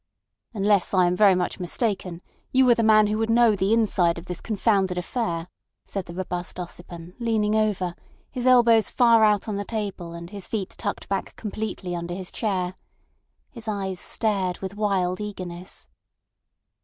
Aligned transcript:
"Unless 0.55 0.95
I 0.95 1.05
am 1.05 1.15
very 1.15 1.35
much 1.35 1.59
mistaken, 1.59 2.23
you 2.51 2.67
are 2.71 2.73
the 2.73 2.81
man 2.81 3.05
who 3.05 3.19
would 3.19 3.29
know 3.29 3.55
the 3.55 3.71
inside 3.71 4.17
of 4.17 4.25
this 4.25 4.41
confounded 4.41 4.97
affair," 4.97 5.47
said 5.85 6.07
the 6.07 6.15
robust 6.15 6.57
Ossipon, 6.59 7.13
leaning 7.19 7.53
over, 7.55 7.93
his 8.31 8.47
elbows 8.47 8.89
far 8.89 9.23
out 9.23 9.47
on 9.47 9.57
the 9.57 9.63
table 9.63 10.13
and 10.13 10.31
his 10.31 10.47
feet 10.47 10.71
tucked 10.75 11.07
back 11.07 11.35
completely 11.35 11.95
under 11.95 12.15
his 12.15 12.31
chair. 12.31 12.73
His 13.51 13.67
eyes 13.67 13.99
stared 13.99 14.57
with 14.57 14.73
wild 14.75 15.21
eagerness. 15.21 15.87